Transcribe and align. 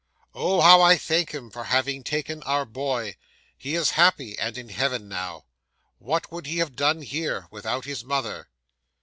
Oh! 0.33 0.61
how 0.61 0.81
I 0.81 0.97
thank 0.97 1.29
Him 1.31 1.51
for 1.51 1.65
having 1.65 2.03
taken 2.03 2.41
our 2.41 2.65
boy! 2.65 3.17
He 3.55 3.75
is 3.75 3.91
happy, 3.91 4.35
and 4.39 4.57
in 4.57 4.69
heaven 4.69 5.07
now. 5.07 5.45
What 5.99 6.31
would 6.31 6.47
he 6.47 6.57
have 6.57 6.75
done 6.75 7.03
here, 7.03 7.47
without 7.51 7.85
his 7.85 8.03
mother!" 8.03 8.49